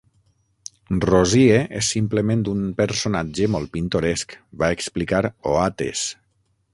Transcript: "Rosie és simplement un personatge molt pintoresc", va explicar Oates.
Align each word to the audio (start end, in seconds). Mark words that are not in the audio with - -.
"Rosie 1.05 1.59
és 1.81 1.89
simplement 1.97 2.41
un 2.53 2.63
personatge 2.81 3.49
molt 3.57 3.73
pintoresc", 3.77 4.37
va 4.65 4.71
explicar 4.77 5.21
Oates. 5.55 6.03